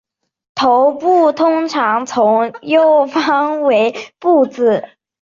[0.55, 4.89] 殳部通常从右方为部字。